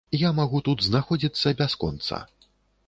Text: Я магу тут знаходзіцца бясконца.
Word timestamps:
Я 0.19 0.29
магу 0.39 0.61
тут 0.69 0.81
знаходзіцца 0.87 1.55
бясконца. 1.61 2.25